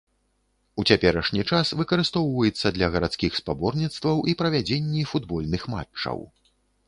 [0.83, 6.19] У цяперашні час выкарыстоўваецца для гарадскіх спаборніцтваў і правядзенні футбольных матчаў.